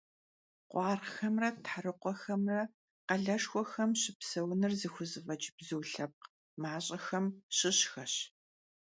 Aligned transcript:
Khuarğxemre 0.71 1.49
therıkhuexemre 1.65 2.61
khaleşşxuexem 3.07 3.91
şıpseunır 4.01 4.73
zıxuzef'eç' 4.79 5.51
bzu 5.57 5.77
lhepkh 5.91 6.27
maş'exem 6.61 7.25
şışxeş. 7.57 8.13